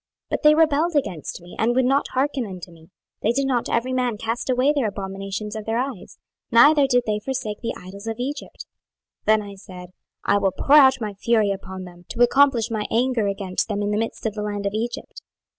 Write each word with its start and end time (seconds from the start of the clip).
26:020:008 0.29 0.29
But 0.31 0.41
they 0.43 0.55
rebelled 0.55 0.95
against 0.95 1.41
me, 1.41 1.55
and 1.59 1.75
would 1.75 1.85
not 1.85 2.07
hearken 2.13 2.43
unto 2.47 2.71
me: 2.71 2.89
they 3.21 3.31
did 3.31 3.45
not 3.45 3.69
every 3.69 3.93
man 3.93 4.17
cast 4.17 4.49
away 4.49 4.73
the 4.73 4.81
abominations 4.81 5.55
of 5.55 5.65
their 5.67 5.77
eyes, 5.77 6.17
neither 6.51 6.87
did 6.87 7.03
they 7.05 7.19
forsake 7.19 7.59
the 7.61 7.75
idols 7.79 8.07
of 8.07 8.17
Egypt: 8.17 8.65
then 9.25 9.43
I 9.43 9.53
said, 9.53 9.91
I 10.23 10.39
will 10.39 10.53
pour 10.57 10.77
out 10.77 10.99
my 11.01 11.13
fury 11.13 11.51
upon 11.51 11.83
them, 11.83 12.05
to 12.09 12.23
accomplish 12.23 12.71
my 12.71 12.87
anger 12.89 13.27
against 13.27 13.67
them 13.67 13.83
in 13.83 13.91
the 13.91 13.99
midst 13.99 14.25
of 14.25 14.33
the 14.33 14.41
land 14.41 14.65
of 14.65 14.73
Egypt. 14.73 15.21